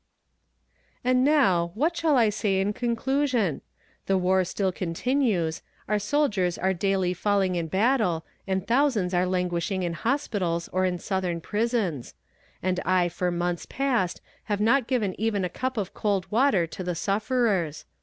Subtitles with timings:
[1.03, 3.61] And now, what shall I say in conclusion?
[4.07, 9.83] The war still continues our soldiers are daily falling in battle, and thousands are languishing
[9.83, 12.15] in hospitals or in Southern prisons;
[12.63, 16.83] and I for months past have not given even a cup of cold water to
[16.83, 17.85] the sufferers.